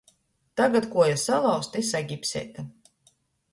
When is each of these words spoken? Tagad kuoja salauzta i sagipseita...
Tagad 0.61 0.87
kuoja 0.95 1.19
salauzta 1.25 1.81
i 1.83 1.85
sagipseita... 1.91 2.69